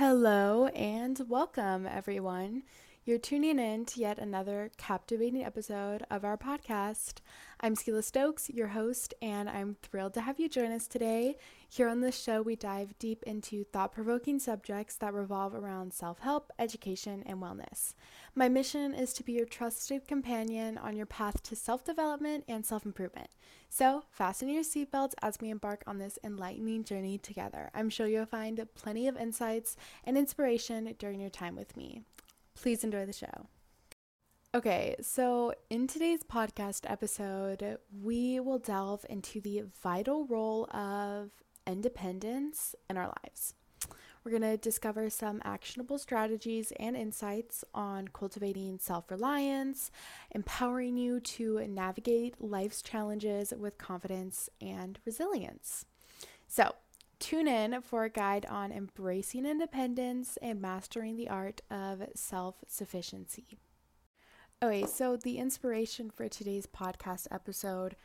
Hello 0.00 0.68
and 0.68 1.20
welcome, 1.28 1.86
everyone. 1.86 2.62
You're 3.04 3.18
tuning 3.18 3.58
in 3.58 3.84
to 3.84 4.00
yet 4.00 4.18
another 4.18 4.70
captivating 4.78 5.44
episode 5.44 6.06
of 6.10 6.24
our 6.24 6.38
podcast. 6.38 7.18
I'm 7.60 7.74
Selah 7.74 8.02
Stokes, 8.02 8.48
your 8.48 8.68
host, 8.68 9.12
and 9.20 9.46
I'm 9.46 9.76
thrilled 9.82 10.14
to 10.14 10.22
have 10.22 10.40
you 10.40 10.48
join 10.48 10.72
us 10.72 10.88
today. 10.88 11.36
Here 11.72 11.86
on 11.88 12.00
this 12.00 12.20
show, 12.20 12.42
we 12.42 12.56
dive 12.56 12.98
deep 12.98 13.22
into 13.22 13.62
thought 13.62 13.92
provoking 13.92 14.40
subjects 14.40 14.96
that 14.96 15.14
revolve 15.14 15.54
around 15.54 15.92
self 15.92 16.18
help, 16.18 16.50
education, 16.58 17.22
and 17.26 17.38
wellness. 17.40 17.94
My 18.34 18.48
mission 18.48 18.92
is 18.92 19.12
to 19.12 19.22
be 19.22 19.34
your 19.34 19.46
trusted 19.46 20.08
companion 20.08 20.76
on 20.76 20.96
your 20.96 21.06
path 21.06 21.44
to 21.44 21.54
self 21.54 21.84
development 21.84 22.42
and 22.48 22.66
self 22.66 22.84
improvement. 22.84 23.28
So, 23.68 24.02
fasten 24.10 24.48
your 24.48 24.64
seatbelts 24.64 25.12
as 25.22 25.38
we 25.40 25.48
embark 25.48 25.84
on 25.86 25.98
this 25.98 26.18
enlightening 26.24 26.82
journey 26.82 27.18
together. 27.18 27.70
I'm 27.72 27.88
sure 27.88 28.08
you'll 28.08 28.26
find 28.26 28.66
plenty 28.74 29.06
of 29.06 29.16
insights 29.16 29.76
and 30.02 30.18
inspiration 30.18 30.92
during 30.98 31.20
your 31.20 31.30
time 31.30 31.54
with 31.54 31.76
me. 31.76 32.02
Please 32.56 32.82
enjoy 32.82 33.06
the 33.06 33.12
show. 33.12 33.46
Okay, 34.52 34.96
so 35.00 35.54
in 35.70 35.86
today's 35.86 36.24
podcast 36.24 36.80
episode, 36.90 37.78
we 38.02 38.40
will 38.40 38.58
delve 38.58 39.06
into 39.08 39.40
the 39.40 39.62
vital 39.80 40.26
role 40.26 40.68
of 40.74 41.30
independence 41.70 42.74
in 42.88 42.96
our 42.96 43.12
lives. 43.22 43.54
We're 44.22 44.32
going 44.32 44.42
to 44.42 44.58
discover 44.58 45.08
some 45.08 45.40
actionable 45.44 45.96
strategies 45.96 46.72
and 46.78 46.94
insights 46.94 47.64
on 47.74 48.08
cultivating 48.08 48.78
self 48.78 49.10
reliance, 49.10 49.90
empowering 50.32 50.98
you 50.98 51.20
to 51.20 51.66
navigate 51.66 52.40
life's 52.40 52.82
challenges 52.82 53.54
with 53.56 53.78
confidence 53.78 54.50
and 54.60 54.98
resilience. 55.06 55.86
So, 56.48 56.74
tune 57.18 57.48
in 57.48 57.80
for 57.80 58.04
a 58.04 58.10
guide 58.10 58.44
on 58.44 58.72
embracing 58.72 59.46
independence 59.46 60.36
and 60.42 60.60
mastering 60.60 61.16
the 61.16 61.30
art 61.30 61.62
of 61.70 62.02
self 62.14 62.56
sufficiency. 62.66 63.56
Okay, 64.62 64.84
so 64.84 65.16
the 65.16 65.38
inspiration 65.38 66.10
for 66.10 66.28
today's 66.28 66.66
podcast 66.66 67.26
episode 67.30 67.96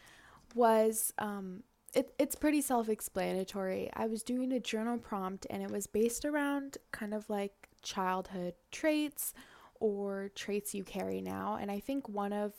was 0.54 1.12
um, 1.18 1.64
it, 1.96 2.14
it's 2.20 2.36
pretty 2.36 2.62
self 2.62 2.90
explanatory. 2.90 3.90
I 3.94 4.06
was 4.08 4.22
doing 4.22 4.52
a 4.52 4.60
journal 4.60 4.98
prompt 4.98 5.48
and 5.50 5.64
it 5.64 5.72
was 5.72 5.88
based 5.88 6.26
around 6.26 6.78
kind 6.92 7.14
of 7.14 7.30
like 7.30 7.70
childhood 7.82 8.54
traits 8.72 9.34
or 9.80 10.30
traits 10.36 10.76
you 10.76 10.84
carry 10.84 11.22
now. 11.22 11.58
And 11.60 11.72
I 11.72 11.80
think 11.80 12.08
one 12.10 12.34
of 12.34 12.54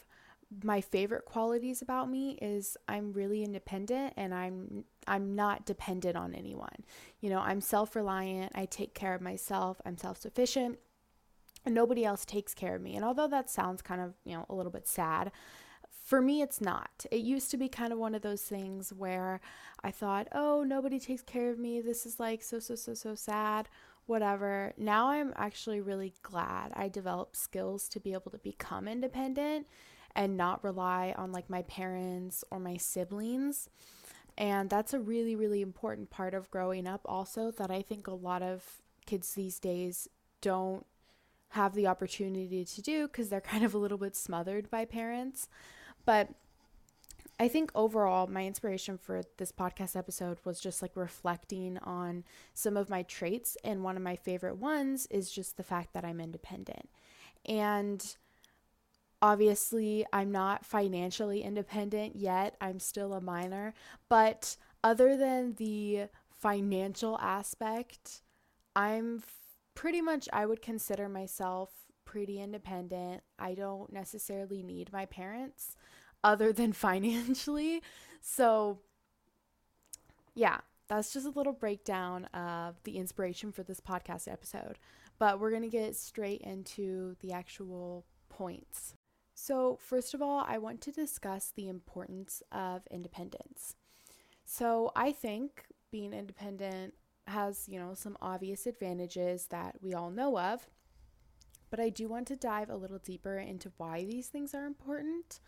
my 0.62 0.80
favorite 0.80 1.24
qualities 1.24 1.82
about 1.82 2.08
me 2.08 2.38
is 2.40 2.76
I'm 2.88 3.12
really 3.12 3.42
independent 3.42 4.14
and 4.16 4.32
I'm 4.32 4.84
I'm 5.06 5.34
not 5.34 5.66
dependent 5.66 6.16
on 6.16 6.34
anyone. 6.34 6.84
You 7.20 7.30
know, 7.30 7.40
I'm 7.40 7.60
self-reliant, 7.60 8.52
I 8.54 8.64
take 8.64 8.94
care 8.94 9.14
of 9.14 9.20
myself, 9.20 9.80
I'm 9.84 9.96
self-sufficient, 9.96 10.78
and 11.64 11.74
nobody 11.74 12.04
else 12.04 12.24
takes 12.24 12.54
care 12.54 12.76
of 12.76 12.82
me. 12.82 12.96
And 12.96 13.04
although 13.04 13.28
that 13.28 13.50
sounds 13.50 13.82
kind 13.82 14.00
of, 14.00 14.14
you 14.24 14.34
know, 14.34 14.46
a 14.48 14.54
little 14.54 14.72
bit 14.72 14.88
sad, 14.88 15.30
for 16.06 16.22
me, 16.22 16.40
it's 16.40 16.60
not. 16.60 17.04
It 17.10 17.22
used 17.22 17.50
to 17.50 17.56
be 17.56 17.68
kind 17.68 17.92
of 17.92 17.98
one 17.98 18.14
of 18.14 18.22
those 18.22 18.42
things 18.42 18.92
where 18.92 19.40
I 19.82 19.90
thought, 19.90 20.28
oh, 20.30 20.62
nobody 20.62 21.00
takes 21.00 21.22
care 21.22 21.50
of 21.50 21.58
me. 21.58 21.80
This 21.80 22.06
is 22.06 22.20
like 22.20 22.42
so, 22.42 22.60
so, 22.60 22.76
so, 22.76 22.94
so 22.94 23.16
sad, 23.16 23.68
whatever. 24.06 24.72
Now 24.78 25.08
I'm 25.08 25.32
actually 25.34 25.80
really 25.80 26.14
glad 26.22 26.70
I 26.74 26.88
developed 26.88 27.36
skills 27.36 27.88
to 27.88 27.98
be 27.98 28.12
able 28.12 28.30
to 28.30 28.38
become 28.38 28.86
independent 28.86 29.66
and 30.14 30.36
not 30.36 30.62
rely 30.62 31.12
on 31.18 31.32
like 31.32 31.50
my 31.50 31.62
parents 31.62 32.44
or 32.52 32.60
my 32.60 32.76
siblings. 32.76 33.68
And 34.38 34.70
that's 34.70 34.94
a 34.94 35.00
really, 35.00 35.34
really 35.34 35.60
important 35.60 36.10
part 36.10 36.34
of 36.34 36.52
growing 36.52 36.86
up, 36.86 37.00
also, 37.06 37.50
that 37.50 37.72
I 37.72 37.82
think 37.82 38.06
a 38.06 38.14
lot 38.14 38.44
of 38.44 38.80
kids 39.06 39.34
these 39.34 39.58
days 39.58 40.06
don't 40.40 40.86
have 41.50 41.74
the 41.74 41.88
opportunity 41.88 42.64
to 42.64 42.80
do 42.80 43.08
because 43.08 43.28
they're 43.28 43.40
kind 43.52 43.64
of 43.64 43.74
a 43.74 43.78
little 43.78 43.98
bit 43.98 44.14
smothered 44.14 44.70
by 44.70 44.84
parents. 44.84 45.48
But 46.06 46.30
I 47.38 47.48
think 47.48 47.70
overall, 47.74 48.26
my 48.28 48.46
inspiration 48.46 48.96
for 48.96 49.22
this 49.36 49.52
podcast 49.52 49.94
episode 49.94 50.38
was 50.44 50.58
just 50.58 50.80
like 50.80 50.92
reflecting 50.94 51.76
on 51.78 52.24
some 52.54 52.78
of 52.78 52.88
my 52.88 53.02
traits. 53.02 53.58
And 53.62 53.84
one 53.84 53.96
of 53.96 54.02
my 54.02 54.16
favorite 54.16 54.56
ones 54.56 55.06
is 55.10 55.30
just 55.30 55.58
the 55.58 55.62
fact 55.62 55.92
that 55.92 56.04
I'm 56.04 56.20
independent. 56.20 56.88
And 57.44 58.16
obviously, 59.20 60.06
I'm 60.12 60.32
not 60.32 60.64
financially 60.64 61.42
independent 61.42 62.16
yet, 62.16 62.56
I'm 62.60 62.80
still 62.80 63.12
a 63.12 63.20
minor. 63.20 63.74
But 64.08 64.56
other 64.82 65.16
than 65.16 65.54
the 65.54 66.04
financial 66.30 67.18
aspect, 67.20 68.22
I'm 68.74 69.22
pretty 69.74 70.00
much, 70.00 70.26
I 70.32 70.46
would 70.46 70.62
consider 70.62 71.08
myself 71.08 71.70
pretty 72.06 72.40
independent. 72.40 73.22
I 73.38 73.52
don't 73.52 73.92
necessarily 73.92 74.62
need 74.62 74.90
my 74.92 75.04
parents 75.04 75.76
other 76.24 76.54
than 76.54 76.72
financially. 76.88 77.82
So, 78.22 78.78
yeah, 80.34 80.60
that's 80.88 81.12
just 81.12 81.26
a 81.26 81.30
little 81.30 81.52
breakdown 81.52 82.24
of 82.26 82.82
the 82.84 82.96
inspiration 82.96 83.52
for 83.52 83.62
this 83.62 83.80
podcast 83.80 84.32
episode. 84.32 84.78
But 85.18 85.38
we're 85.38 85.50
going 85.50 85.62
to 85.62 85.68
get 85.68 85.96
straight 85.96 86.40
into 86.42 87.16
the 87.20 87.32
actual 87.32 88.06
points. 88.30 88.94
So, 89.34 89.78
first 89.80 90.14
of 90.14 90.22
all, 90.22 90.44
I 90.48 90.56
want 90.58 90.80
to 90.82 90.92
discuss 90.92 91.52
the 91.54 91.68
importance 91.68 92.42
of 92.50 92.86
independence. 92.90 93.76
So, 94.44 94.92
I 94.96 95.12
think 95.12 95.66
being 95.90 96.12
independent 96.12 96.94
has, 97.26 97.68
you 97.68 97.78
know, 97.78 97.92
some 97.94 98.16
obvious 98.22 98.66
advantages 98.66 99.46
that 99.46 99.76
we 99.82 99.92
all 99.94 100.10
know 100.10 100.38
of. 100.38 100.66
But 101.70 101.80
I 101.80 101.88
do 101.88 102.08
want 102.08 102.28
to 102.28 102.36
dive 102.36 102.70
a 102.70 102.76
little 102.76 102.98
deeper 102.98 103.38
into 103.38 103.72
why 103.76 104.04
these 104.04 104.28
things 104.28 104.54
are 104.54 104.66
important. 104.66 105.40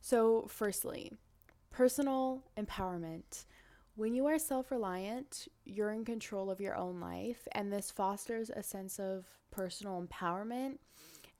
So, 0.00 0.46
firstly, 0.48 1.12
personal 1.70 2.42
empowerment. 2.56 3.44
When 3.96 4.14
you 4.14 4.26
are 4.26 4.38
self 4.38 4.70
reliant, 4.70 5.48
you're 5.64 5.92
in 5.92 6.04
control 6.04 6.50
of 6.50 6.60
your 6.60 6.76
own 6.76 7.00
life, 7.00 7.46
and 7.52 7.72
this 7.72 7.90
fosters 7.90 8.50
a 8.50 8.62
sense 8.62 8.98
of 8.98 9.24
personal 9.50 10.04
empowerment 10.04 10.78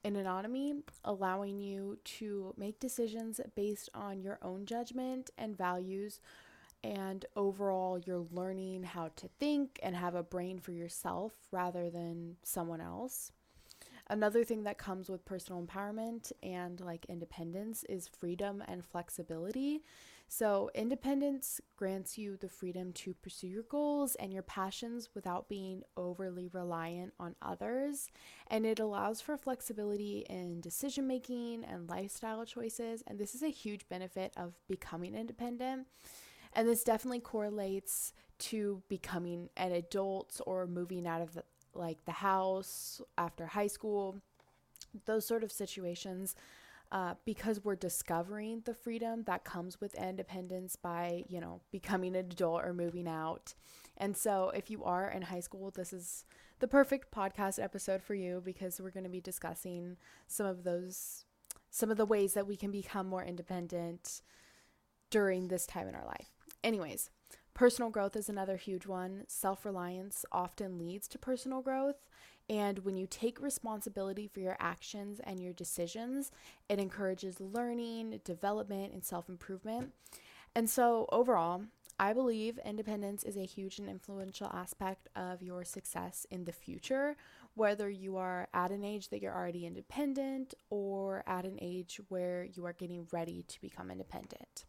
and 0.04 0.16
autonomy, 0.16 0.74
allowing 1.04 1.58
you 1.58 1.98
to 2.04 2.54
make 2.56 2.78
decisions 2.78 3.41
based 3.56 3.88
on 3.94 4.20
your 4.20 4.38
own 4.42 4.66
judgment 4.66 5.30
and 5.38 5.56
values. 5.56 6.20
And 6.84 7.24
overall, 7.34 7.98
you're 7.98 8.26
learning 8.30 8.82
how 8.82 9.10
to 9.16 9.28
think 9.41 9.80
and 9.82 9.96
have 9.96 10.14
a 10.14 10.22
brain 10.22 10.58
for 10.58 10.72
yourself 10.72 11.32
rather 11.50 11.88
than 11.88 12.36
someone 12.42 12.82
else. 12.82 13.32
Another 14.09 14.44
thing 14.44 14.65
that 14.65 14.76
comes 14.76 15.09
with 15.09 15.25
personal 15.25 15.62
empowerment 15.62 16.31
and 16.42 16.78
like 16.81 17.06
independence 17.06 17.84
is 17.88 18.09
freedom 18.09 18.62
and 18.69 18.84
flexibility. 18.84 19.82
So, 20.28 20.70
independence 20.75 21.60
grants 21.76 22.19
you 22.19 22.37
the 22.37 22.48
freedom 22.48 22.92
to 22.94 23.15
pursue 23.15 23.47
your 23.47 23.62
goals 23.62 24.15
and 24.16 24.32
your 24.32 24.42
passions 24.42 25.10
without 25.15 25.48
being 25.48 25.82
overly 25.97 26.48
reliant 26.48 27.12
on 27.20 27.34
others. 27.41 28.10
And 28.48 28.66
it 28.66 28.81
allows 28.81 29.20
for 29.20 29.37
flexibility 29.37 30.26
in 30.28 30.60
decision 30.60 31.06
making 31.06 31.65
and 31.65 31.88
lifestyle 31.88 32.44
choices. 32.44 33.03
And 33.06 33.19
this 33.19 33.34
is 33.34 33.42
a 33.42 33.48
huge 33.48 33.88
benefit 33.88 34.32
of 34.36 34.54
becoming 34.66 35.15
independent. 35.15 35.86
And 36.53 36.69
this 36.69 36.84
definitely 36.84 37.21
correlates 37.21 38.12
to 38.38 38.82
becoming 38.88 39.50
an 39.56 39.72
adult 39.72 40.41
or 40.47 40.66
moving 40.66 41.06
out 41.06 41.21
of 41.21 41.34
the, 41.34 41.44
like 41.76 42.04
the 42.04 42.12
house 42.12 43.00
after 43.18 43.46
high 43.46 43.66
school, 43.66 44.20
those 45.06 45.26
sort 45.26 45.42
of 45.42 45.52
situations 45.52 46.34
uh, 46.92 47.14
because 47.24 47.64
we're 47.64 47.74
discovering 47.74 48.62
the 48.64 48.74
freedom 48.74 49.24
that 49.24 49.44
comes 49.44 49.80
with 49.80 49.94
independence 49.96 50.76
by, 50.76 51.24
you 51.28 51.40
know, 51.40 51.60
becoming 51.72 52.14
an 52.14 52.26
adult 52.30 52.62
or 52.64 52.72
moving 52.72 53.08
out. 53.08 53.54
And 53.96 54.16
so, 54.16 54.50
if 54.50 54.70
you 54.70 54.84
are 54.84 55.08
in 55.10 55.22
high 55.22 55.40
school, 55.40 55.70
this 55.70 55.92
is 55.92 56.24
the 56.60 56.68
perfect 56.68 57.12
podcast 57.12 57.62
episode 57.62 58.03
for 58.03 58.15
you 58.15 58.42
because 58.44 58.80
we're 58.80 58.91
going 58.91 59.04
to 59.04 59.10
be 59.10 59.20
discussing 59.20 59.97
some 60.28 60.47
of 60.47 60.62
those, 60.65 61.24
some 61.70 61.91
of 61.91 61.97
the 61.97 62.06
ways 62.06 62.34
that 62.34 62.47
we 62.47 62.56
can 62.56 62.70
become 62.70 63.09
more 63.09 63.24
independent 63.24 64.22
during 65.10 65.48
this 65.48 65.66
time 65.66 65.88
in 65.88 65.94
our 65.94 66.06
life. 66.06 66.30
Anyways, 66.62 67.10
personal 67.54 67.91
growth 67.91 68.16
is 68.16 68.28
another 68.28 68.56
huge 68.56 68.86
one. 68.86 69.24
Self 69.28 69.65
reliance 69.65 70.24
often 70.33 70.78
leads 70.78 71.09
to 71.09 71.18
personal 71.18 71.62
growth. 71.62 72.06
And 72.51 72.80
when 72.80 72.97
you 72.97 73.06
take 73.06 73.41
responsibility 73.41 74.27
for 74.27 74.41
your 74.41 74.56
actions 74.60 75.21
and 75.24 75.41
your 75.41 75.54
decisions, 75.54 76.30
it 76.68 76.78
encourages 76.78 77.41
learning, 77.41 78.21
development, 78.24 78.92
and 78.92 79.04
self 79.04 79.28
improvement. 79.28 79.92
And 80.54 80.68
so, 80.68 81.06
overall, 81.10 81.62
I 81.98 82.12
believe 82.12 82.59
independence 82.65 83.22
is 83.22 83.36
a 83.36 83.45
huge 83.45 83.78
and 83.78 83.89
influential 83.89 84.51
aspect 84.53 85.09
of 85.15 85.42
your 85.42 85.65
success 85.65 86.27
in 86.30 86.45
the 86.45 86.53
future, 86.53 87.16
whether 87.54 87.89
you 87.89 88.16
are 88.16 88.48
at 88.53 88.72
an 88.72 88.84
age 88.84 89.09
that 89.09 89.22
you're 89.22 89.34
already 89.34 89.65
independent 89.65 90.54
or 90.71 91.22
at 91.27 91.45
an 91.45 91.59
age 91.62 92.01
where 92.09 92.45
you 92.45 92.66
are 92.66 92.72
getting 92.72 93.06
ready 93.12 93.45
to 93.45 93.60
become 93.60 93.91
independent. 93.91 94.65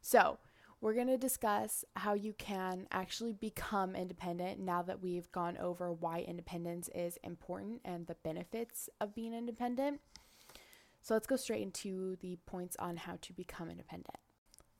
So, 0.00 0.38
we're 0.82 0.94
going 0.94 1.06
to 1.06 1.16
discuss 1.16 1.84
how 1.94 2.12
you 2.12 2.32
can 2.32 2.88
actually 2.90 3.32
become 3.32 3.94
independent 3.94 4.58
now 4.58 4.82
that 4.82 5.00
we've 5.00 5.30
gone 5.30 5.56
over 5.58 5.92
why 5.92 6.18
independence 6.26 6.90
is 6.92 7.16
important 7.22 7.80
and 7.84 8.08
the 8.08 8.16
benefits 8.24 8.90
of 9.00 9.14
being 9.14 9.32
independent. 9.32 10.00
So 11.00 11.14
let's 11.14 11.28
go 11.28 11.36
straight 11.36 11.62
into 11.62 12.16
the 12.16 12.36
points 12.46 12.76
on 12.80 12.96
how 12.96 13.16
to 13.22 13.32
become 13.32 13.70
independent. 13.70 14.18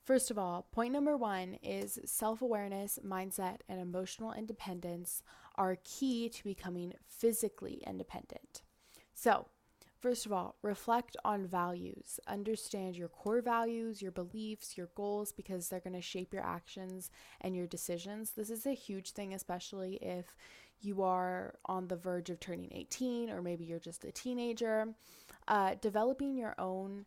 First 0.03 0.29
of 0.29 0.37
all, 0.37 0.67
point 0.73 0.91
number 0.91 1.15
one 1.15 1.57
is 1.63 1.97
self 2.03 2.41
awareness, 2.41 2.99
mindset, 3.05 3.59
and 3.69 3.79
emotional 3.79 4.33
independence 4.33 5.23
are 5.55 5.77
key 5.85 6.27
to 6.27 6.43
becoming 6.43 6.93
physically 7.07 7.81
independent. 7.87 8.61
So, 9.13 9.47
First 10.03 10.25
of 10.25 10.33
all, 10.33 10.57
reflect 10.63 11.15
on 11.23 11.47
values. 11.47 12.19
Understand 12.27 12.97
your 12.97 13.07
core 13.07 13.39
values, 13.39 14.01
your 14.01 14.11
beliefs, 14.11 14.77
your 14.77 14.89
goals, 14.95 15.31
because 15.31 15.69
they're 15.69 15.79
going 15.79 15.93
to 15.95 16.01
shape 16.01 16.33
your 16.33 16.43
actions 16.43 17.09
and 17.39 17.55
your 17.55 17.67
decisions. 17.67 18.31
This 18.31 18.49
is 18.49 18.65
a 18.65 18.73
huge 18.73 19.11
thing, 19.11 19.33
especially 19.33 19.93
if 20.01 20.35
you 20.81 21.03
are 21.03 21.55
on 21.67 21.87
the 21.87 21.95
verge 21.95 22.29
of 22.29 22.41
turning 22.41 22.67
18 22.73 23.29
or 23.29 23.41
maybe 23.41 23.63
you're 23.63 23.79
just 23.79 24.03
a 24.03 24.11
teenager. 24.11 24.89
Uh, 25.47 25.75
developing 25.79 26.35
your 26.35 26.55
own 26.59 27.05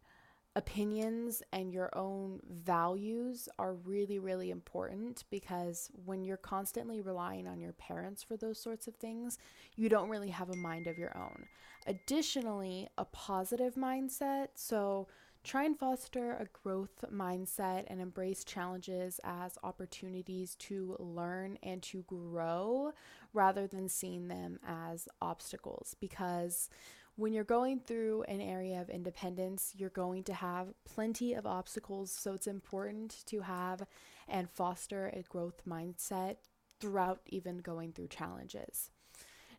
opinions 0.56 1.42
and 1.52 1.70
your 1.70 1.96
own 1.96 2.40
values 2.50 3.46
are 3.58 3.74
really, 3.74 4.18
really 4.18 4.50
important 4.50 5.24
because 5.30 5.90
when 6.06 6.24
you're 6.24 6.38
constantly 6.38 7.02
relying 7.02 7.46
on 7.46 7.60
your 7.60 7.74
parents 7.74 8.22
for 8.22 8.38
those 8.38 8.58
sorts 8.58 8.88
of 8.88 8.96
things, 8.96 9.38
you 9.76 9.90
don't 9.90 10.08
really 10.08 10.30
have 10.30 10.48
a 10.48 10.56
mind 10.56 10.86
of 10.86 10.96
your 10.96 11.16
own. 11.16 11.44
Additionally, 11.86 12.88
a 12.96 13.04
positive 13.04 13.74
mindset. 13.74 14.48
So, 14.54 15.08
try 15.44 15.62
and 15.62 15.78
foster 15.78 16.32
a 16.32 16.46
growth 16.64 17.04
mindset 17.12 17.84
and 17.86 18.00
embrace 18.00 18.42
challenges 18.42 19.20
as 19.22 19.56
opportunities 19.62 20.56
to 20.56 20.96
learn 20.98 21.56
and 21.62 21.80
to 21.82 22.02
grow 22.08 22.90
rather 23.32 23.68
than 23.68 23.88
seeing 23.88 24.26
them 24.26 24.58
as 24.66 25.06
obstacles 25.22 25.94
because 26.00 26.68
when 27.16 27.32
you're 27.32 27.44
going 27.44 27.80
through 27.80 28.22
an 28.24 28.40
area 28.40 28.80
of 28.80 28.90
independence, 28.90 29.72
you're 29.76 29.90
going 29.90 30.22
to 30.24 30.34
have 30.34 30.68
plenty 30.84 31.32
of 31.32 31.46
obstacles. 31.46 32.10
So 32.12 32.34
it's 32.34 32.46
important 32.46 33.24
to 33.26 33.40
have 33.40 33.86
and 34.28 34.50
foster 34.50 35.08
a 35.08 35.22
growth 35.22 35.62
mindset 35.68 36.36
throughout 36.78 37.20
even 37.26 37.58
going 37.58 37.92
through 37.92 38.08
challenges. 38.08 38.90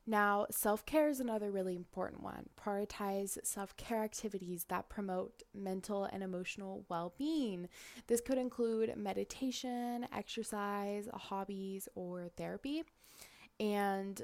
Now, 0.09 0.45
self 0.49 0.85
care 0.85 1.09
is 1.09 1.19
another 1.19 1.51
really 1.51 1.75
important 1.75 2.23
one. 2.23 2.47
Prioritize 2.57 3.37
self 3.43 3.75
care 3.75 4.01
activities 4.01 4.65
that 4.69 4.87
promote 4.87 5.43
mental 5.53 6.05
and 6.05 6.23
emotional 6.23 6.85
well 6.87 7.13
being. 7.17 7.67
This 8.07 8.21
could 8.21 8.37
include 8.37 8.95
meditation, 8.95 10.07
exercise, 10.15 11.09
hobbies, 11.13 11.89
or 11.93 12.29
therapy. 12.37 12.83
And 13.59 14.21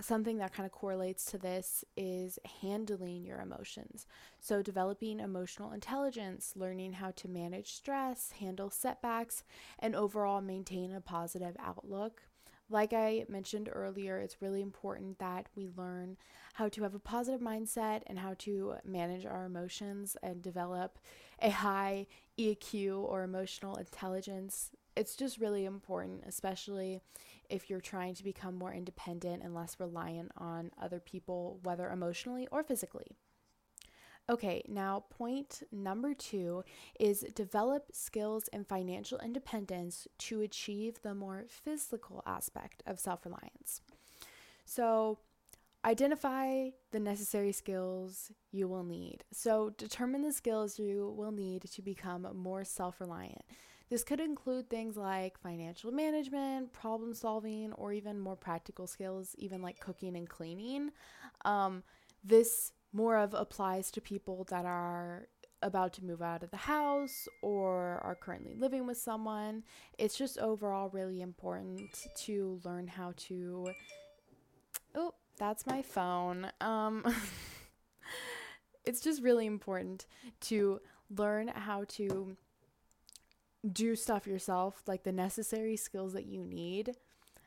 something 0.00 0.38
that 0.38 0.52
kind 0.52 0.66
of 0.66 0.72
correlates 0.72 1.24
to 1.26 1.38
this 1.38 1.84
is 1.96 2.38
handling 2.62 3.24
your 3.24 3.40
emotions. 3.40 4.06
So, 4.40 4.62
developing 4.62 5.20
emotional 5.20 5.72
intelligence, 5.72 6.54
learning 6.56 6.94
how 6.94 7.12
to 7.12 7.28
manage 7.28 7.72
stress, 7.72 8.32
handle 8.32 8.70
setbacks, 8.70 9.44
and 9.78 9.94
overall 9.94 10.40
maintain 10.40 10.92
a 10.92 11.00
positive 11.00 11.56
outlook. 11.58 12.22
Like 12.70 12.92
I 12.92 13.26
mentioned 13.28 13.68
earlier, 13.70 14.18
it's 14.18 14.40
really 14.40 14.62
important 14.62 15.18
that 15.18 15.46
we 15.54 15.68
learn 15.76 16.16
how 16.54 16.68
to 16.70 16.82
have 16.82 16.94
a 16.94 16.98
positive 16.98 17.40
mindset 17.40 18.02
and 18.06 18.18
how 18.18 18.34
to 18.38 18.76
manage 18.84 19.26
our 19.26 19.44
emotions 19.44 20.16
and 20.22 20.40
develop 20.40 20.98
a 21.42 21.50
high 21.50 22.06
EQ 22.38 23.00
or 23.00 23.22
emotional 23.22 23.76
intelligence. 23.76 24.70
It's 24.96 25.16
just 25.16 25.38
really 25.38 25.64
important, 25.64 26.22
especially 26.26 27.00
if 27.50 27.68
you're 27.68 27.80
trying 27.80 28.14
to 28.14 28.24
become 28.24 28.54
more 28.54 28.72
independent 28.72 29.42
and 29.42 29.54
less 29.54 29.78
reliant 29.80 30.32
on 30.36 30.70
other 30.80 31.00
people, 31.00 31.58
whether 31.62 31.90
emotionally 31.90 32.46
or 32.50 32.62
physically. 32.62 33.16
Okay, 34.30 34.62
now 34.66 35.04
point 35.10 35.62
number 35.70 36.14
two 36.14 36.64
is 36.98 37.26
develop 37.34 37.88
skills 37.92 38.48
and 38.54 38.66
financial 38.66 39.18
independence 39.18 40.08
to 40.18 40.40
achieve 40.40 41.02
the 41.02 41.14
more 41.14 41.44
physical 41.48 42.22
aspect 42.24 42.82
of 42.86 42.98
self 42.98 43.26
reliance. 43.26 43.82
So, 44.64 45.18
identify 45.84 46.70
the 46.90 47.00
necessary 47.00 47.52
skills 47.52 48.32
you 48.50 48.66
will 48.66 48.84
need. 48.84 49.24
So, 49.30 49.74
determine 49.76 50.22
the 50.22 50.32
skills 50.32 50.78
you 50.78 51.12
will 51.14 51.32
need 51.32 51.62
to 51.70 51.82
become 51.82 52.26
more 52.34 52.64
self 52.64 53.00
reliant. 53.00 53.44
This 53.94 54.02
could 54.02 54.18
include 54.18 54.68
things 54.68 54.96
like 54.96 55.38
financial 55.38 55.92
management, 55.92 56.72
problem 56.72 57.14
solving, 57.14 57.72
or 57.74 57.92
even 57.92 58.18
more 58.18 58.34
practical 58.34 58.88
skills, 58.88 59.36
even 59.38 59.62
like 59.62 59.78
cooking 59.78 60.16
and 60.16 60.28
cleaning. 60.28 60.90
Um, 61.44 61.84
this 62.24 62.72
more 62.92 63.16
of 63.16 63.34
applies 63.34 63.92
to 63.92 64.00
people 64.00 64.48
that 64.50 64.64
are 64.64 65.28
about 65.62 65.92
to 65.92 66.04
move 66.04 66.22
out 66.22 66.42
of 66.42 66.50
the 66.50 66.56
house 66.56 67.28
or 67.40 68.00
are 68.02 68.16
currently 68.20 68.56
living 68.56 68.84
with 68.84 68.98
someone. 68.98 69.62
It's 69.96 70.18
just 70.18 70.38
overall 70.38 70.88
really 70.88 71.20
important 71.20 71.88
to 72.16 72.60
learn 72.64 72.88
how 72.88 73.14
to. 73.28 73.70
Oh, 74.96 75.14
that's 75.38 75.68
my 75.68 75.82
phone. 75.82 76.50
Um, 76.60 77.04
it's 78.84 79.00
just 79.00 79.22
really 79.22 79.46
important 79.46 80.06
to 80.40 80.80
learn 81.10 81.46
how 81.46 81.84
to 81.90 82.36
do 83.72 83.96
stuff 83.96 84.26
yourself, 84.26 84.82
like 84.86 85.04
the 85.04 85.12
necessary 85.12 85.76
skills 85.76 86.12
that 86.12 86.26
you 86.26 86.44
need, 86.44 86.96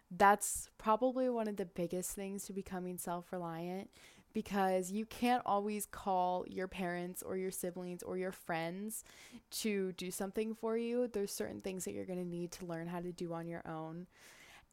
that's 0.10 0.70
probably 0.78 1.30
one 1.30 1.48
of 1.48 1.58
the 1.58 1.66
biggest 1.66 2.12
things 2.12 2.46
to 2.46 2.54
becoming 2.54 2.98
self 2.98 3.32
reliant 3.32 3.90
because 4.34 4.92
you 4.92 5.06
can't 5.06 5.42
always 5.46 5.86
call 5.86 6.46
your 6.48 6.68
parents 6.68 7.24
or 7.24 7.38
your 7.38 7.52
siblings 7.52 8.04
or 8.04 8.18
your 8.18 8.32
friends 8.32 9.04
to 9.50 9.94
do 9.94 10.12
something 10.12 10.54
for 10.54 10.78
you. 10.78 11.08
There's 11.08 11.32
certain 11.32 11.62
things 11.62 11.86
that 11.86 11.94
you're 11.94 12.06
going 12.06 12.24
to 12.24 12.30
need 12.30 12.52
to 12.54 12.66
learn 12.66 12.88
how 12.88 13.00
to 13.00 13.12
do 13.12 13.34
on 13.34 13.48
your 13.48 13.68
own. 13.68 14.06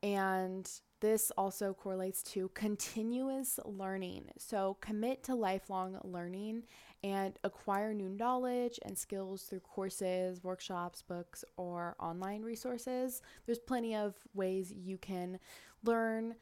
And 0.03 0.71
this 1.05 1.31
also 1.37 1.75
correlates 1.75 2.23
to 2.23 2.49
continuous 2.55 3.61
learning. 3.67 4.25
So, 4.39 4.79
commit 4.81 5.23
to 5.25 5.35
lifelong 5.35 5.99
learning 6.03 6.63
and 7.03 7.39
acquire 7.45 7.93
new 7.93 8.09
knowledge 8.09 8.81
and 8.87 8.97
skills 8.97 9.43
through 9.43 9.61
courses, 9.61 10.43
workshops, 10.43 11.03
books, 11.03 11.45
or 11.59 11.95
online 12.01 12.41
resources. 12.41 13.21
There's 13.45 13.59
plenty 13.59 13.95
of 13.95 14.15
ways 14.33 14.73
you 14.73 14.97
can 14.97 15.39
learn 15.85 16.37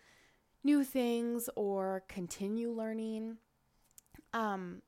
new 0.63 0.85
things 0.85 1.51
or 1.57 2.05
continue 2.07 2.71
learning. 2.71 3.39
Um, 4.33 4.83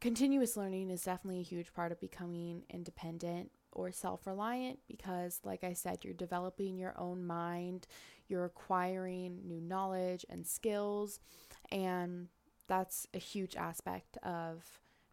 continuous 0.00 0.56
learning 0.56 0.90
is 0.90 1.02
definitely 1.02 1.40
a 1.40 1.42
huge 1.42 1.74
part 1.74 1.90
of 1.90 1.98
becoming 1.98 2.62
independent 2.70 3.50
or 3.72 3.90
self 3.90 4.26
reliant 4.26 4.78
because, 4.86 5.40
like 5.44 5.64
I 5.64 5.72
said, 5.72 6.04
you're 6.04 6.14
developing 6.14 6.78
your 6.78 6.94
own 6.98 7.26
mind, 7.26 7.86
you're 8.28 8.44
acquiring 8.44 9.40
new 9.46 9.60
knowledge 9.60 10.24
and 10.28 10.46
skills, 10.46 11.20
and 11.70 12.28
that's 12.68 13.06
a 13.14 13.18
huge 13.18 13.56
aspect 13.56 14.16
of 14.22 14.64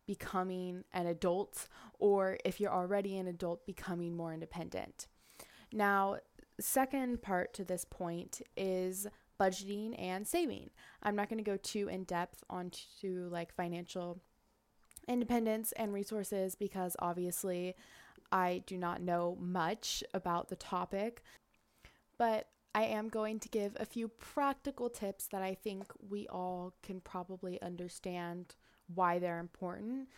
becoming 0.05 0.83
an 0.93 1.07
adult, 1.07 1.67
or 1.99 2.37
if 2.45 2.59
you're 2.59 2.73
already 2.73 3.17
an 3.17 3.27
adult, 3.27 3.65
becoming 3.65 4.15
more 4.15 4.33
independent. 4.33 5.07
Now, 5.73 6.17
second 6.59 7.21
part 7.21 7.53
to 7.55 7.63
this 7.63 7.85
point 7.85 8.41
is 8.55 9.07
budgeting 9.39 9.99
and 9.99 10.27
saving. 10.27 10.69
I'm 11.03 11.15
not 11.15 11.29
going 11.29 11.43
to 11.43 11.49
go 11.49 11.57
too 11.57 11.89
in 11.89 12.03
depth 12.03 12.43
onto 12.49 13.27
like 13.31 13.53
financial 13.53 14.21
independence 15.07 15.71
and 15.73 15.93
resources 15.93 16.55
because 16.55 16.95
obviously 16.99 17.75
I 18.31 18.63
do 18.65 18.77
not 18.77 19.01
know 19.01 19.37
much 19.39 20.03
about 20.13 20.49
the 20.49 20.55
topic, 20.55 21.21
but 22.17 22.47
I 22.75 22.83
am 22.83 23.07
going 23.07 23.39
to 23.39 23.47
give 23.47 23.77
a 23.79 23.85
few 23.85 24.09
practical 24.09 24.89
tips 24.89 25.27
that 25.27 25.41
I 25.41 25.55
think 25.55 25.85
we 26.09 26.27
all 26.27 26.73
can 26.83 26.99
probably 26.99 27.59
understand 27.61 28.53
why 28.93 29.17
they're 29.17 29.39
important. 29.39 30.09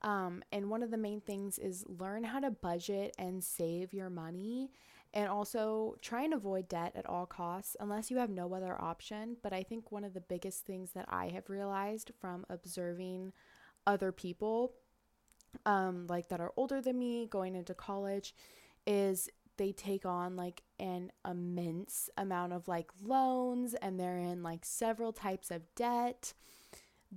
Um, 0.00 0.42
and 0.50 0.70
one 0.70 0.82
of 0.82 0.90
the 0.90 0.96
main 0.96 1.20
things 1.20 1.58
is 1.58 1.84
learn 1.86 2.24
how 2.24 2.40
to 2.40 2.50
budget 2.50 3.14
and 3.18 3.44
save 3.44 3.92
your 3.92 4.08
money 4.08 4.70
and 5.12 5.28
also 5.28 5.96
try 6.00 6.22
and 6.22 6.32
avoid 6.32 6.68
debt 6.68 6.92
at 6.96 7.04
all 7.04 7.26
costs 7.26 7.76
unless 7.80 8.10
you 8.10 8.16
have 8.16 8.30
no 8.30 8.54
other 8.54 8.80
option. 8.80 9.36
But 9.42 9.52
I 9.52 9.62
think 9.62 9.92
one 9.92 10.04
of 10.04 10.14
the 10.14 10.22
biggest 10.22 10.64
things 10.64 10.92
that 10.92 11.04
I 11.10 11.28
have 11.28 11.50
realized 11.50 12.12
from 12.18 12.46
observing 12.48 13.34
other 13.86 14.10
people, 14.10 14.72
um, 15.66 16.06
like 16.08 16.28
that 16.28 16.40
are 16.40 16.52
older 16.56 16.80
than 16.80 16.98
me 16.98 17.26
going 17.26 17.54
into 17.54 17.74
college, 17.74 18.34
is 18.86 19.28
they 19.56 19.72
take 19.72 20.04
on 20.04 20.36
like 20.36 20.62
an 20.78 21.10
immense 21.28 22.10
amount 22.16 22.52
of 22.52 22.68
like 22.68 22.90
loans 23.02 23.74
and 23.74 23.98
they're 23.98 24.18
in 24.18 24.42
like 24.42 24.64
several 24.64 25.12
types 25.12 25.50
of 25.50 25.62
debt 25.74 26.34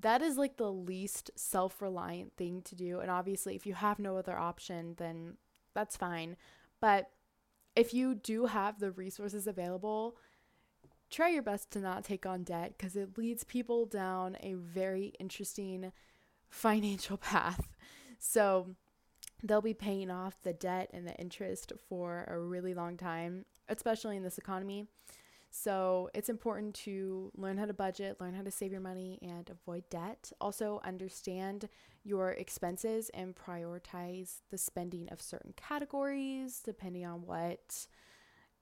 that 0.01 0.21
is 0.21 0.37
like 0.37 0.57
the 0.57 0.71
least 0.71 1.31
self 1.35 1.81
reliant 1.81 2.35
thing 2.37 2.61
to 2.63 2.75
do. 2.75 2.99
And 2.99 3.09
obviously, 3.09 3.55
if 3.55 3.65
you 3.65 3.73
have 3.73 3.99
no 3.99 4.17
other 4.17 4.37
option, 4.37 4.95
then 4.97 5.37
that's 5.73 5.97
fine. 5.97 6.35
But 6.79 7.09
if 7.75 7.93
you 7.93 8.15
do 8.15 8.45
have 8.45 8.79
the 8.79 8.91
resources 8.91 9.47
available, 9.47 10.17
try 11.09 11.29
your 11.29 11.43
best 11.43 11.71
to 11.71 11.79
not 11.79 12.03
take 12.03 12.25
on 12.25 12.43
debt 12.43 12.75
because 12.77 12.95
it 12.95 13.17
leads 13.17 13.43
people 13.43 13.85
down 13.85 14.37
a 14.41 14.53
very 14.53 15.13
interesting 15.19 15.91
financial 16.49 17.17
path. 17.17 17.69
So 18.17 18.75
they'll 19.43 19.61
be 19.61 19.73
paying 19.73 20.11
off 20.11 20.41
the 20.43 20.53
debt 20.53 20.89
and 20.93 21.07
the 21.07 21.15
interest 21.15 21.71
for 21.87 22.25
a 22.27 22.39
really 22.39 22.73
long 22.73 22.97
time, 22.97 23.45
especially 23.67 24.17
in 24.17 24.23
this 24.23 24.37
economy. 24.37 24.87
So 25.51 26.09
it's 26.13 26.29
important 26.29 26.75
to 26.75 27.31
learn 27.35 27.57
how 27.57 27.65
to 27.65 27.73
budget, 27.73 28.21
learn 28.21 28.35
how 28.35 28.43
to 28.43 28.51
save 28.51 28.71
your 28.71 28.81
money, 28.81 29.17
and 29.21 29.49
avoid 29.49 29.89
debt. 29.89 30.31
Also, 30.39 30.79
understand 30.83 31.67
your 32.03 32.31
expenses 32.31 33.09
and 33.13 33.35
prioritize 33.35 34.41
the 34.51 34.57
spending 34.57 35.09
of 35.09 35.21
certain 35.21 35.53
categories 35.55 36.61
depending 36.63 37.05
on 37.05 37.25
what 37.25 37.87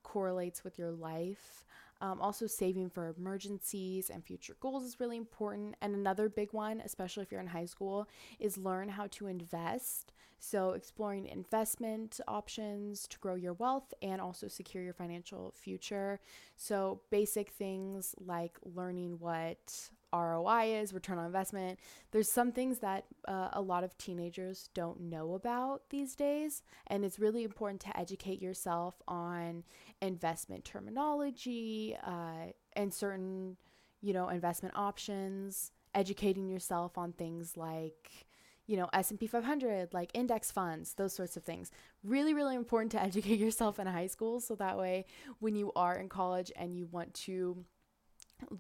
correlates 0.04 0.64
with 0.64 0.80
your 0.80 0.92
life. 0.92 1.66
Um, 2.00 2.22
also, 2.22 2.48
saving 2.48 2.90
for 2.90 3.14
emergencies 3.18 4.10
and 4.10 4.24
future 4.24 4.56
goals 4.60 4.84
is 4.84 5.00
really 5.00 5.18
important. 5.18 5.76
And 5.82 5.94
another 5.94 6.30
big 6.30 6.54
one, 6.54 6.82
especially 6.86 7.24
if 7.24 7.32
you're 7.32 7.42
in 7.42 7.48
high 7.48 7.66
school, 7.66 8.08
is 8.40 8.58
learn 8.58 8.88
how 8.90 9.08
to 9.08 9.28
invest. 9.28 10.14
So, 10.40 10.72
exploring 10.72 11.26
investment 11.26 12.20
options 12.28 13.08
to 13.08 13.20
grow 13.20 13.36
your 13.36 13.54
wealth 13.54 13.94
and 14.02 14.22
also 14.22 14.48
secure 14.48 14.84
your 14.84 14.94
financial 14.94 15.54
future. 15.58 16.20
So, 16.56 17.02
basic 17.10 17.50
things 17.52 18.14
like 18.20 18.58
learning 18.64 19.18
what 19.20 19.90
ROI 20.14 20.80
is, 20.82 20.94
return 20.94 21.18
on 21.18 21.26
investment. 21.26 21.80
There's 22.12 22.32
some 22.32 22.52
things 22.52 22.80
that 22.80 23.06
uh, 23.28 23.50
a 23.54 23.62
lot 23.62 23.84
of 23.84 23.98
teenagers 23.98 24.70
don't 24.74 25.02
know 25.02 25.34
about 25.34 25.90
these 25.90 26.16
days, 26.16 26.64
and 26.88 27.04
it's 27.04 27.20
really 27.20 27.44
important 27.44 27.82
to 27.82 27.98
educate 28.00 28.42
yourself 28.42 29.02
on 29.08 29.64
investment 30.02 30.66
terminology 30.66 31.98
uh, 32.06 32.52
and 32.74 32.94
certain, 32.94 33.58
you 34.02 34.14
know, 34.14 34.30
investment 34.30 34.76
options. 34.78 35.72
Educating 35.96 36.48
yourself 36.48 36.96
on 36.96 37.12
things 37.12 37.58
like, 37.58 38.28
you 38.68 38.78
know, 38.78 38.90
S&P 38.94 39.26
500, 39.28 39.94
like 39.94 40.12
index 40.14 40.52
funds, 40.52 40.94
those 40.94 41.14
sorts 41.14 41.38
of 41.38 41.44
things. 41.44 41.72
Really, 42.04 42.34
really 42.34 42.56
important 42.56 42.92
to 42.92 43.02
educate 43.02 43.40
yourself 43.40 43.80
in 43.80 43.88
high 43.88 44.08
school, 44.08 44.40
so 44.40 44.56
that 44.56 44.78
way, 44.78 45.06
when 45.40 45.56
you 45.56 45.72
are 45.76 45.96
in 45.96 46.10
college 46.10 46.52
and 46.56 46.78
you 46.78 46.88
want 46.92 47.14
to 47.14 47.66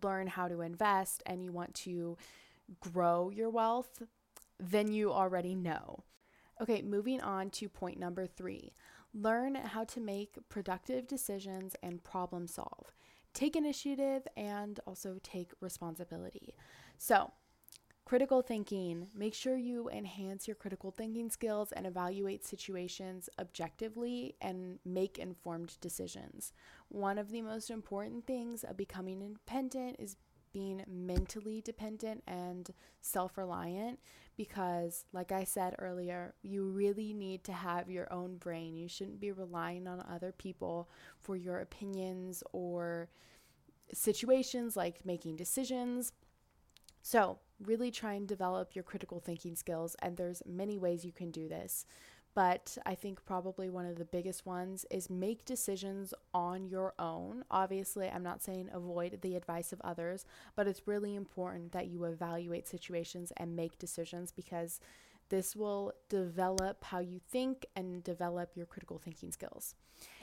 learn 0.01 0.27
how 0.27 0.47
to 0.47 0.61
invest 0.61 1.21
and 1.25 1.43
you 1.43 1.51
want 1.51 1.73
to 1.75 2.17
grow 2.79 3.29
your 3.29 3.49
wealth, 3.49 4.01
then 4.59 4.91
you 4.91 5.11
already 5.11 5.53
know. 5.53 6.03
Okay, 6.59 6.81
moving 6.81 7.21
on 7.21 7.51
to 7.51 7.69
point 7.69 7.99
number 7.99 8.25
three 8.25 8.73
learn 9.13 9.55
how 9.55 9.83
to 9.83 9.99
make 9.99 10.37
productive 10.49 11.07
decisions 11.07 11.75
and 11.81 12.03
problem 12.03 12.45
solve. 12.45 12.93
Take 13.33 13.55
initiative 13.55 14.27
and 14.35 14.79
also 14.85 15.17
take 15.23 15.51
responsibility. 15.59 16.55
So, 16.97 17.31
Critical 18.07 18.41
thinking. 18.41 19.07
Make 19.13 19.33
sure 19.33 19.57
you 19.57 19.89
enhance 19.89 20.47
your 20.47 20.55
critical 20.55 20.91
thinking 20.91 21.29
skills 21.29 21.73
and 21.73 21.85
evaluate 21.85 22.45
situations 22.45 23.29
objectively 23.37 24.33
and 24.39 24.79
make 24.85 25.19
informed 25.19 25.75
decisions. 25.81 26.53
One 26.87 27.17
of 27.17 27.31
the 27.31 27.41
most 27.41 27.69
important 27.69 28.25
things 28.25 28.63
of 28.63 28.77
becoming 28.77 29.21
independent 29.21 29.97
is 29.99 30.15
being 30.53 30.85
mentally 30.87 31.59
dependent 31.59 32.23
and 32.27 32.69
self 33.01 33.37
reliant 33.37 33.99
because, 34.37 35.03
like 35.11 35.33
I 35.33 35.43
said 35.43 35.75
earlier, 35.77 36.33
you 36.41 36.63
really 36.63 37.11
need 37.11 37.43
to 37.43 37.51
have 37.51 37.89
your 37.89 38.07
own 38.13 38.37
brain. 38.37 38.77
You 38.77 38.87
shouldn't 38.87 39.19
be 39.19 39.33
relying 39.33 39.85
on 39.85 40.01
other 40.09 40.31
people 40.31 40.89
for 41.19 41.35
your 41.35 41.59
opinions 41.59 42.41
or 42.53 43.09
situations 43.91 44.77
like 44.77 45.05
making 45.05 45.35
decisions. 45.35 46.13
So, 47.01 47.39
really 47.65 47.91
try 47.91 48.13
and 48.13 48.27
develop 48.27 48.75
your 48.75 48.83
critical 48.83 49.19
thinking 49.19 49.55
skills 49.55 49.95
and 50.01 50.15
there's 50.15 50.43
many 50.45 50.77
ways 50.77 51.05
you 51.05 51.11
can 51.11 51.31
do 51.31 51.47
this. 51.47 51.85
But 52.37 52.77
I 52.85 52.93
think 52.93 53.25
probably 53.25 53.67
one 53.67 53.87
of 53.87 53.97
the 53.97 54.05
biggest 54.05 54.45
ones 54.45 54.85
is 54.91 55.09
make 55.09 55.43
decisions 55.43 56.13
on 56.35 56.67
your 56.67 56.93
own. 56.99 57.43
Obviously, 57.49 58.07
I'm 58.07 58.21
not 58.21 58.43
saying 58.43 58.69
avoid 58.71 59.19
the 59.23 59.35
advice 59.35 59.73
of 59.73 59.81
others, 59.81 60.23
but 60.55 60.67
it's 60.67 60.87
really 60.87 61.15
important 61.15 61.71
that 61.71 61.87
you 61.87 62.03
evaluate 62.03 62.67
situations 62.67 63.33
and 63.37 63.55
make 63.55 63.79
decisions 63.79 64.31
because 64.31 64.79
this 65.29 65.55
will 65.55 65.93
develop 66.09 66.83
how 66.83 66.99
you 66.99 67.19
think 67.19 67.65
and 67.75 68.03
develop 68.03 68.55
your 68.55 68.67
critical 68.67 68.99
thinking 68.99 69.31
skills. 69.31 69.73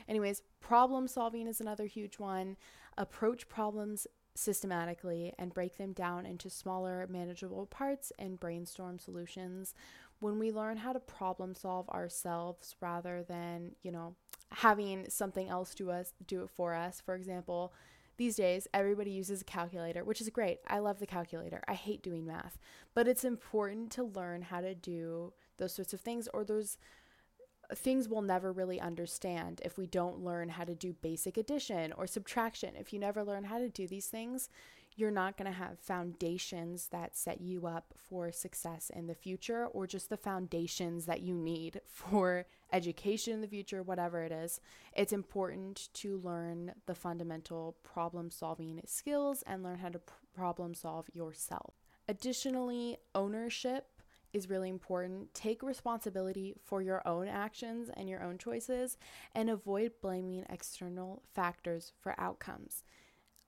Anyways, 0.09 0.43
problem 0.61 1.09
solving 1.09 1.49
is 1.49 1.61
another 1.61 1.87
huge 1.87 2.21
one. 2.21 2.57
Approach 2.97 3.49
problems 3.49 4.07
systematically 4.35 5.33
and 5.39 5.55
break 5.55 5.77
them 5.77 5.93
down 5.93 6.27
into 6.27 6.51
smaller, 6.51 7.07
manageable 7.09 7.67
parts 7.67 8.13
and 8.19 8.41
brainstorm 8.41 8.99
solutions. 8.99 9.75
When 10.21 10.39
we 10.39 10.51
learn 10.51 10.79
how 10.79 10.93
to 10.93 11.01
problem 11.01 11.55
solve 11.55 11.89
ourselves 11.91 12.75
rather 12.81 13.23
than, 13.23 13.73
you 13.83 13.93
know, 13.93 14.15
having 14.51 15.07
something 15.09 15.49
else 15.49 15.75
do 15.75 15.91
us 15.91 16.13
do 16.27 16.43
it 16.43 16.51
for 16.51 16.75
us. 16.75 17.01
For 17.05 17.15
example, 17.15 17.73
these 18.17 18.37
days 18.37 18.69
everybody 18.73 19.11
uses 19.11 19.43
a 19.43 19.45
calculator, 19.45 20.05
which 20.05 20.21
is 20.21 20.29
great. 20.31 20.59
I 20.67 20.79
love 20.79 21.01
the 21.01 21.07
calculator. 21.07 21.63
I 21.67 21.75
hate 21.75 22.03
doing 22.03 22.27
math, 22.27 22.59
but 22.95 23.09
it's 23.09 23.25
important 23.25 23.91
to 23.93 24.05
learn 24.05 24.43
how 24.43 24.61
to 24.61 24.75
do 24.75 25.33
those 25.59 25.75
sorts 25.75 25.93
of 25.93 26.01
things 26.01 26.29
or 26.33 26.45
those 26.45 26.79
things 27.75 28.09
we'll 28.09 28.23
never 28.23 28.53
really 28.53 28.81
understand 28.81 29.61
if 29.65 29.79
we 29.79 29.87
don't 29.87 30.25
learn 30.25 30.49
how 30.49 30.65
to 30.65 30.75
do 30.75 30.93
basic 30.93 31.37
addition 31.37 31.93
or 31.93 32.07
subtraction. 32.07 32.75
If 32.79 32.93
you 32.93 32.99
never 32.99 33.25
learn 33.25 33.45
how 33.45 33.59
to 33.59 33.69
do 33.69 33.87
these 33.87 34.07
things, 34.07 34.49
you're 34.97 35.11
not 35.11 35.37
going 35.37 35.51
to 35.51 35.59
have 35.59 35.79
foundations 35.79 36.89
that 36.89 37.17
set 37.17 37.41
you 37.41 37.67
up 37.67 37.95
for 37.97 38.31
success 38.31 38.91
in 38.95 39.07
the 39.07 39.15
future 39.15 39.67
or 39.67 39.87
just 39.87 40.09
the 40.09 40.17
foundations 40.17 41.07
that 41.07 41.23
you 41.23 41.35
need 41.35 41.81
for 41.87 42.47
education 42.73 43.35
in 43.35 43.41
the 43.41 43.49
future, 43.49 43.83
whatever 43.83 44.23
it 44.23 44.33
is. 44.33 44.61
It's 44.93 45.13
important 45.13 45.89
to 45.95 46.19
learn 46.19 46.73
the 46.87 46.95
fundamental 46.95 47.77
problem 47.83 48.31
solving 48.31 48.81
skills 48.87 49.43
and 49.47 49.63
learn 49.63 49.79
how 49.79 49.89
to 49.89 50.01
problem 50.35 50.75
solve 50.75 51.09
yourself. 51.13 51.75
Additionally, 52.09 52.99
ownership 53.15 53.94
is 54.35 54.51
really 54.51 54.69
important. 54.69 55.33
Take 55.33 55.63
responsibility 55.63 56.55
for 56.63 56.83
your 56.83 57.07
own 57.07 57.29
actions 57.29 57.89
and 57.97 58.09
your 58.09 58.23
own 58.23 58.37
choices 58.37 58.99
and 59.35 59.49
avoid 59.49 59.93
blaming 60.03 60.45
external 60.51 61.23
factors 61.33 61.93
for 62.01 62.15
outcomes. 62.19 62.83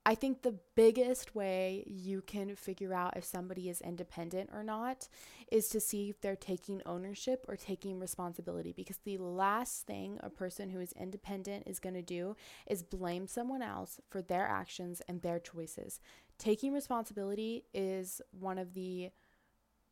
I 0.07 0.15
think 0.15 0.41
the 0.41 0.55
biggest 0.73 1.35
way 1.35 1.83
you 1.85 2.21
can 2.21 2.55
figure 2.55 2.93
out 2.93 3.17
if 3.17 3.25
somebody 3.25 3.67
is 3.67 3.81
independent 3.81 4.51
or 4.53 4.63
not 4.63 5.09
is 5.51 5.67
to 5.67 5.81
see 5.81 6.09
if 6.09 6.21
they're 6.21 6.37
taking 6.37 6.81
ownership 6.85 7.43
or 7.49 7.57
taking 7.57 7.99
responsibility. 7.99 8.71
Because 8.71 8.99
the 9.03 9.17
last 9.17 9.85
thing 9.85 10.17
a 10.21 10.29
person 10.29 10.69
who 10.69 10.79
is 10.79 10.93
independent 10.93 11.67
is 11.67 11.79
going 11.79 11.95
to 11.95 12.01
do 12.01 12.37
is 12.67 12.83
blame 12.83 13.27
someone 13.27 13.61
else 13.61 13.99
for 14.07 14.21
their 14.21 14.47
actions 14.47 15.01
and 15.09 15.21
their 15.21 15.39
choices. 15.39 15.99
Taking 16.37 16.71
responsibility 16.71 17.65
is 17.73 18.21
one 18.31 18.57
of 18.57 18.75
the 18.75 19.09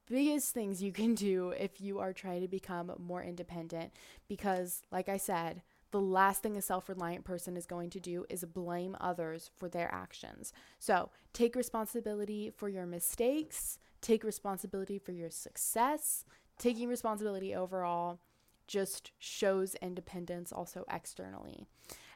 biggest 0.07 0.53
things 0.53 0.81
you 0.81 0.91
can 0.91 1.15
do 1.15 1.49
if 1.49 1.81
you 1.81 1.99
are 1.99 2.13
trying 2.13 2.41
to 2.41 2.47
become 2.47 2.91
more 2.99 3.23
independent 3.23 3.91
because 4.27 4.81
like 4.91 5.09
I 5.09 5.17
said, 5.17 5.61
the 5.91 6.01
last 6.01 6.43
thing 6.43 6.57
a 6.57 6.61
self-reliant 6.61 7.23
person 7.23 7.55
is 7.55 7.65
going 7.65 7.89
to 7.91 7.99
do 7.99 8.25
is 8.29 8.43
blame 8.43 8.97
others 8.99 9.49
for 9.55 9.69
their 9.69 9.89
actions. 9.93 10.51
So, 10.77 11.09
take 11.31 11.55
responsibility 11.55 12.51
for 12.53 12.67
your 12.67 12.85
mistakes, 12.85 13.79
take 14.01 14.23
responsibility 14.23 14.99
for 14.99 15.13
your 15.13 15.29
success. 15.29 16.25
Taking 16.57 16.89
responsibility 16.89 17.55
overall 17.55 18.19
just 18.67 19.11
shows 19.19 19.75
independence 19.75 20.51
also 20.51 20.85
externally. 20.91 21.65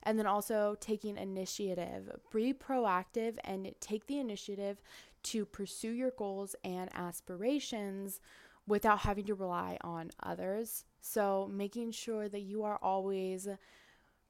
And 0.04 0.18
then 0.18 0.26
also 0.26 0.76
taking 0.80 1.18
initiative. 1.18 2.10
Be 2.34 2.54
proactive 2.54 3.38
and 3.44 3.74
take 3.80 4.08
the 4.08 4.20
initiative 4.20 4.82
to 5.24 5.46
pursue 5.46 5.92
your 5.92 6.12
goals 6.12 6.56
and 6.64 6.90
aspirations 6.96 8.20
without 8.68 9.00
having 9.00 9.26
to 9.26 9.36
rely 9.36 9.78
on 9.82 10.12
others. 10.22 10.86
So, 11.02 11.50
making 11.52 11.92
sure 11.92 12.30
that 12.30 12.42
you 12.42 12.64
are 12.64 12.78
always 12.82 13.48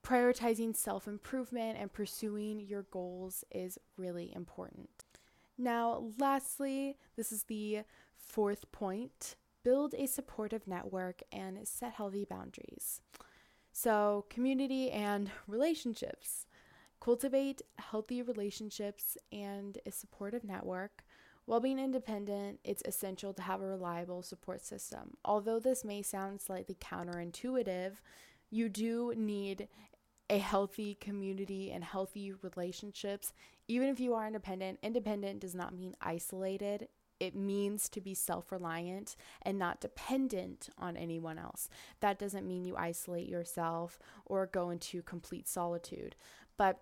prioritizing 0.04 0.76
self 0.76 1.08
improvement 1.08 1.78
and 1.80 1.92
pursuing 1.92 2.60
your 2.60 2.84
goals 2.84 3.44
is 3.52 3.78
really 3.98 4.32
important. 4.34 5.06
Now, 5.58 6.12
lastly, 6.18 6.98
this 7.18 7.32
is 7.32 7.44
the 7.44 7.82
fourth 8.16 8.72
point 8.72 9.36
build 9.62 9.94
a 9.98 10.08
supportive 10.08 10.66
network 10.68 11.22
and 11.34 11.68
set 11.68 11.94
healthy 11.94 12.26
boundaries. 12.26 13.02
So, 13.74 14.26
community 14.30 14.90
and 14.90 15.30
relationships. 15.48 16.46
Cultivate 17.02 17.62
healthy 17.78 18.22
relationships 18.22 19.18
and 19.32 19.78
a 19.86 19.92
supportive 19.92 20.44
network. 20.44 21.04
While 21.46 21.62
being 21.62 21.80
independent, 21.80 22.60
it's 22.64 22.84
essential 22.86 23.34
to 23.34 23.42
have 23.42 23.62
a 23.62 23.66
reliable 23.66 24.22
support 24.22 24.64
system. 24.64 25.16
Although 25.26 25.60
this 25.60 25.84
may 25.84 26.02
sound 26.02 26.42
slightly 26.42 26.76
counterintuitive, 26.76 27.94
you 28.52 28.70
do 28.70 29.14
need 29.16 29.68
a 30.30 30.38
healthy 30.38 30.96
community 30.96 31.72
and 31.72 31.84
healthy 31.84 32.34
relationships. 32.42 33.34
Even 33.68 33.90
if 33.90 34.00
you 34.00 34.14
are 34.14 34.28
independent, 34.28 34.80
independent 34.84 35.40
does 35.40 35.56
not 35.56 35.74
mean 35.74 35.96
isolated. 36.02 36.88
It 37.20 37.36
means 37.36 37.90
to 37.90 38.02
be 38.02 38.14
self 38.14 38.52
reliant 38.52 39.16
and 39.42 39.58
not 39.58 39.82
dependent 39.82 40.70
on 40.78 40.96
anyone 40.96 41.38
else. 41.38 41.68
That 42.00 42.20
doesn't 42.20 42.48
mean 42.48 42.64
you 42.64 42.78
isolate 42.78 43.28
yourself 43.28 44.00
or 44.26 44.46
go 44.46 44.70
into 44.70 45.02
complete 45.02 45.48
solitude. 45.48 46.16
But 46.58 46.80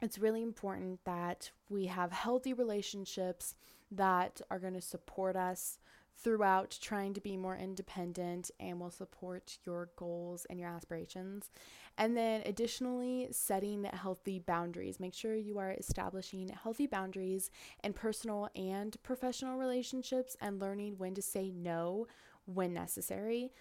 it's 0.00 0.18
really 0.18 0.42
important 0.42 1.00
that 1.04 1.50
we 1.68 1.86
have 1.86 2.12
healthy 2.12 2.52
relationships 2.52 3.54
that 3.90 4.40
are 4.50 4.58
going 4.58 4.74
to 4.74 4.80
support 4.80 5.36
us 5.36 5.78
throughout 6.20 6.76
trying 6.80 7.14
to 7.14 7.20
be 7.20 7.36
more 7.36 7.56
independent 7.56 8.50
and 8.58 8.80
will 8.80 8.90
support 8.90 9.58
your 9.64 9.90
goals 9.96 10.46
and 10.50 10.58
your 10.58 10.68
aspirations. 10.68 11.50
And 11.96 12.16
then, 12.16 12.42
additionally, 12.44 13.28
setting 13.30 13.84
healthy 13.84 14.40
boundaries. 14.40 15.00
Make 15.00 15.14
sure 15.14 15.34
you 15.36 15.58
are 15.58 15.72
establishing 15.72 16.48
healthy 16.48 16.86
boundaries 16.86 17.50
in 17.84 17.92
personal 17.92 18.48
and 18.56 18.96
professional 19.02 19.58
relationships 19.58 20.36
and 20.40 20.60
learning 20.60 20.94
when 20.98 21.14
to 21.14 21.22
say 21.22 21.50
no 21.50 22.06
when 22.46 22.72
necessary. 22.72 23.52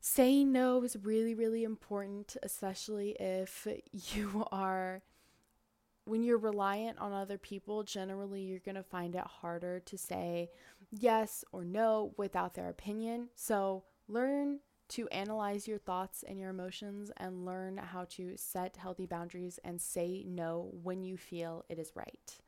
Saying 0.00 0.52
no 0.52 0.82
is 0.82 0.96
really, 1.02 1.34
really 1.34 1.64
important, 1.64 2.36
especially 2.42 3.16
if 3.18 3.66
you 3.92 4.46
are 4.52 5.02
when 6.08 6.22
you're 6.22 6.38
reliant 6.38 6.98
on 6.98 7.12
other 7.12 7.38
people, 7.38 7.82
generally 7.82 8.42
you're 8.42 8.58
going 8.60 8.74
to 8.74 8.82
find 8.82 9.14
it 9.14 9.24
harder 9.24 9.80
to 9.80 9.98
say 9.98 10.50
yes 10.90 11.44
or 11.52 11.64
no 11.64 12.14
without 12.16 12.54
their 12.54 12.68
opinion. 12.68 13.28
So 13.34 13.84
learn 14.08 14.60
to 14.88 15.06
analyze 15.08 15.68
your 15.68 15.78
thoughts 15.78 16.24
and 16.26 16.38
your 16.38 16.50
emotions 16.50 17.10
and 17.18 17.44
learn 17.44 17.76
how 17.76 18.06
to 18.10 18.36
set 18.36 18.76
healthy 18.76 19.06
boundaries 19.06 19.58
and 19.62 19.80
say 19.80 20.24
no 20.26 20.70
when 20.82 21.02
you 21.02 21.16
feel 21.16 21.64
it 21.68 21.78
is 21.78 21.92
right. 21.94 22.38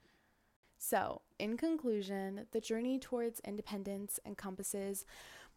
So, 0.83 1.21
in 1.39 1.59
conclusion, 1.59 2.47
the 2.53 2.61
journey 2.61 2.99
towards 2.99 3.41
independence 3.41 4.19
encompasses 4.25 5.05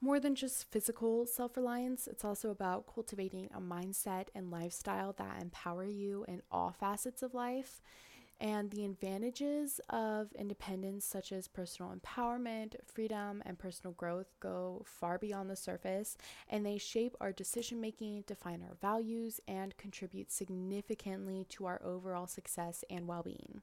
more 0.01 0.19
than 0.19 0.35
just 0.35 0.71
physical 0.71 1.25
self 1.25 1.55
reliance, 1.57 2.07
it's 2.07 2.25
also 2.25 2.49
about 2.49 2.93
cultivating 2.93 3.49
a 3.55 3.59
mindset 3.61 4.27
and 4.35 4.51
lifestyle 4.51 5.13
that 5.13 5.41
empower 5.41 5.85
you 5.85 6.25
in 6.27 6.41
all 6.51 6.71
facets 6.71 7.23
of 7.23 7.33
life. 7.33 7.81
And 8.41 8.71
the 8.71 8.83
advantages 8.83 9.79
of 9.89 10.33
independence, 10.33 11.05
such 11.05 11.31
as 11.31 11.47
personal 11.47 11.95
empowerment, 11.95 12.75
freedom, 12.85 13.41
and 13.45 13.57
personal 13.57 13.93
growth, 13.93 14.33
go 14.41 14.83
far 14.85 15.17
beyond 15.17 15.49
the 15.49 15.55
surface, 15.55 16.17
and 16.49 16.65
they 16.65 16.77
shape 16.77 17.15
our 17.21 17.31
decision 17.31 17.79
making, 17.79 18.23
define 18.27 18.61
our 18.63 18.75
values, 18.81 19.39
and 19.47 19.77
contribute 19.77 20.31
significantly 20.31 21.45
to 21.49 21.65
our 21.65 21.81
overall 21.85 22.27
success 22.27 22.83
and 22.89 23.07
well 23.07 23.23
being. 23.23 23.61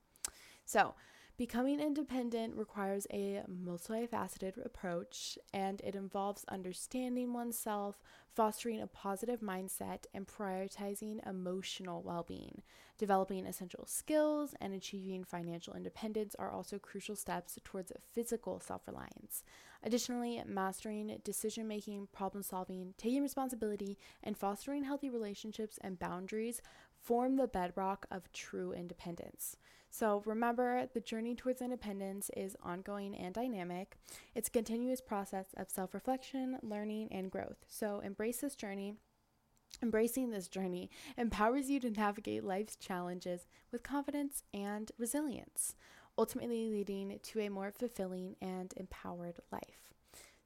So, 0.71 0.95
Becoming 1.41 1.81
independent 1.81 2.55
requires 2.55 3.07
a 3.11 3.43
multifaceted 3.51 4.63
approach 4.63 5.39
and 5.55 5.81
it 5.81 5.97
involves 5.97 6.45
understanding 6.51 7.33
oneself, 7.33 7.99
fostering 8.35 8.83
a 8.83 8.87
positive 8.87 9.41
mindset, 9.41 10.05
and 10.13 10.27
prioritizing 10.29 11.27
emotional 11.27 12.03
well 12.03 12.25
being. 12.29 12.61
Developing 12.99 13.47
essential 13.47 13.87
skills 13.87 14.55
and 14.61 14.75
achieving 14.75 15.25
financial 15.25 15.73
independence 15.73 16.37
are 16.39 16.51
also 16.51 16.79
crucial 16.79 17.17
steps 17.17 17.59
towards 17.65 17.91
physical 18.13 18.61
self 18.61 18.87
reliance. 18.87 19.43
Additionally, 19.83 20.43
mastering 20.47 21.19
decision 21.25 21.67
making, 21.67 22.09
problem 22.13 22.43
solving, 22.43 22.93
taking 22.99 23.23
responsibility, 23.23 23.97
and 24.23 24.37
fostering 24.37 24.85
healthy 24.85 25.09
relationships 25.09 25.79
and 25.83 25.99
boundaries 25.99 26.61
form 27.01 27.37
the 27.37 27.49
bedrock 27.49 28.05
of 28.11 28.31
true 28.31 28.73
independence. 28.75 29.57
So 29.91 30.23
remember, 30.25 30.87
the 30.95 31.01
journey 31.01 31.35
towards 31.35 31.61
independence 31.61 32.31
is 32.37 32.57
ongoing 32.63 33.15
and 33.15 33.35
dynamic. 33.35 33.97
It's 34.35 34.49
a 34.49 34.53
continuous 34.53 35.01
process 35.01 35.47
of 35.57 35.69
self 35.69 35.95
reflection, 35.95 36.59
learning, 36.63 37.09
and 37.11 37.31
growth. 37.31 37.65
So 37.67 38.01
embrace 38.01 38.39
this 38.39 38.55
journey. 38.55 38.95
Embracing 39.83 40.31
this 40.31 40.49
journey 40.49 40.91
empowers 41.17 41.71
you 41.71 41.81
to 41.81 41.91
navigate 41.91 42.45
life's 42.45 42.77
challenges 42.77 43.47
with 43.73 43.83
confidence 43.83 44.43
and 44.53 44.91
resilience, 44.99 45.75
ultimately 46.19 46.69
leading 46.69 47.19
to 47.23 47.41
a 47.41 47.49
more 47.49 47.71
fulfilling 47.71 48.37
and 48.43 48.75
empowered 48.77 49.39
life. 49.53 49.91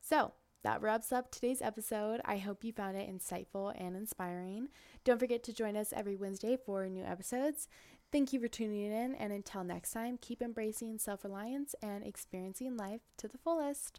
So, 0.00 0.32
that 0.64 0.80
wraps 0.80 1.12
up 1.12 1.30
today's 1.30 1.60
episode. 1.60 2.22
I 2.24 2.38
hope 2.38 2.64
you 2.64 2.72
found 2.72 2.96
it 2.96 3.10
insightful 3.10 3.74
and 3.78 3.94
inspiring. 3.94 4.68
Don't 5.04 5.20
forget 5.20 5.42
to 5.44 5.52
join 5.52 5.76
us 5.76 5.92
every 5.94 6.16
Wednesday 6.16 6.56
for 6.56 6.88
new 6.88 7.04
episodes. 7.04 7.68
Thank 8.14 8.32
you 8.32 8.38
for 8.38 8.46
tuning 8.46 8.92
in, 8.92 9.16
and 9.16 9.32
until 9.32 9.64
next 9.64 9.90
time, 9.90 10.18
keep 10.20 10.40
embracing 10.40 11.00
self 11.00 11.24
reliance 11.24 11.74
and 11.82 12.06
experiencing 12.06 12.76
life 12.76 13.00
to 13.16 13.26
the 13.26 13.38
fullest. 13.38 13.98